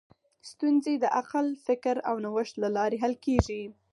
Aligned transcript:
ستونزې 0.49 0.93
د 0.99 1.05
عقل، 1.19 1.47
فکر 1.65 1.95
او 2.09 2.15
نوښت 2.23 2.53
له 2.63 2.69
لارې 2.77 2.97
حل 3.03 3.13
کېږي. 3.25 3.63